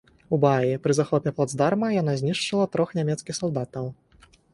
[0.35, 3.85] У баі пры захопе плацдарма яна знішчыла трох нямецкіх салдатаў.